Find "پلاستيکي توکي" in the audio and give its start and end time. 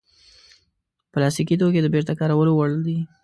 1.11-1.79